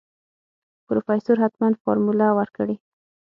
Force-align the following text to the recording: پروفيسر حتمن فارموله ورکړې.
پروفيسر 0.87 1.35
حتمن 1.43 1.73
فارموله 1.81 2.27
ورکړې. 2.37 2.75